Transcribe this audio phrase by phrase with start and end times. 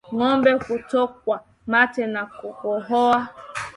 [0.13, 1.37] Ngombe kutokwa
[1.71, 3.19] mate na kukohoa